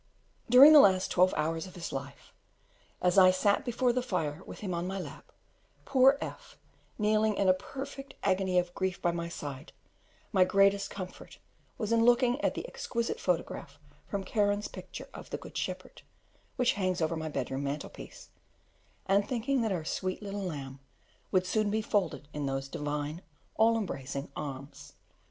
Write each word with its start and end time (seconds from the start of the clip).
During 0.49 0.73
the 0.73 0.79
last 0.79 1.11
twelve 1.11 1.31
hours 1.37 1.67
of 1.67 1.75
his 1.75 1.93
life, 1.93 2.33
as 3.03 3.19
I 3.19 3.29
sat 3.29 3.63
before 3.63 3.93
the 3.93 4.01
fire 4.01 4.41
with 4.47 4.61
him 4.61 4.73
on 4.73 4.87
my 4.87 4.97
lap, 4.97 5.31
poor 5.85 6.17
F 6.19 6.57
kneeling 6.97 7.35
in 7.35 7.47
a 7.47 7.53
perfect 7.53 8.15
agony 8.23 8.57
of 8.57 8.73
grief 8.73 8.99
by 8.99 9.11
my 9.11 9.29
side, 9.29 9.73
my 10.31 10.43
greatest 10.43 10.89
comfort 10.89 11.37
was 11.77 11.91
in 11.91 12.03
looking 12.03 12.41
at 12.41 12.55
that 12.55 12.65
exquisite 12.65 13.19
photograph 13.19 13.77
from 14.07 14.23
Kehren's 14.23 14.67
picture 14.67 15.07
of 15.13 15.29
the 15.29 15.37
"Good 15.37 15.55
Shepherd," 15.55 16.01
which 16.55 16.73
hangs 16.73 16.99
over 16.99 17.15
my 17.15 17.29
bedroom 17.29 17.63
mantelpiece, 17.65 18.31
and 19.05 19.27
thinking 19.29 19.61
that 19.61 19.71
our 19.71 19.85
sweet 19.85 20.23
little 20.23 20.41
lamb 20.41 20.79
would 21.29 21.45
soon 21.45 21.69
be 21.69 21.83
folded 21.83 22.27
in 22.33 22.47
those 22.47 22.67
Divine, 22.67 23.21
all 23.53 23.77
embracing 23.77 24.31
Arms. 24.35 24.93